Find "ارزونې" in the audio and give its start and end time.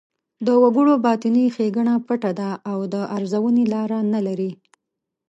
3.17-3.65